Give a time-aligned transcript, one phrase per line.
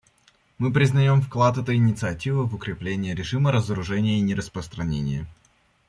[0.57, 5.27] Мы признаем вклад этой инициативы в укрепление режима разоружения и нераспространения.